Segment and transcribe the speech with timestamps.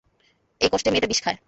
[0.61, 1.37] এই কষ্টে, মেয়েটা বিষ খায়।